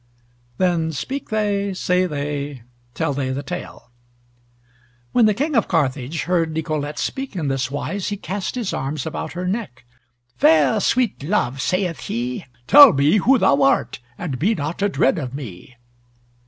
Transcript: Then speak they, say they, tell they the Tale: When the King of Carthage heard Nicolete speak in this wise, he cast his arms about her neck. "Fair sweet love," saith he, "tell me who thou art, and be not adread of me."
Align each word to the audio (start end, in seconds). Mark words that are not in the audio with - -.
Then 0.57 0.91
speak 0.93 1.29
they, 1.29 1.75
say 1.75 2.07
they, 2.07 2.63
tell 2.95 3.13
they 3.13 3.29
the 3.29 3.43
Tale: 3.43 3.91
When 5.11 5.27
the 5.27 5.35
King 5.35 5.55
of 5.55 5.67
Carthage 5.67 6.23
heard 6.23 6.53
Nicolete 6.55 6.97
speak 6.97 7.35
in 7.35 7.49
this 7.49 7.69
wise, 7.69 8.07
he 8.09 8.17
cast 8.17 8.55
his 8.55 8.73
arms 8.73 9.05
about 9.05 9.33
her 9.33 9.47
neck. 9.47 9.85
"Fair 10.37 10.79
sweet 10.79 11.21
love," 11.21 11.61
saith 11.61 11.99
he, 11.99 12.45
"tell 12.65 12.93
me 12.93 13.17
who 13.17 13.37
thou 13.37 13.61
art, 13.61 13.99
and 14.17 14.39
be 14.39 14.55
not 14.55 14.81
adread 14.81 15.19
of 15.19 15.35
me." 15.35 15.75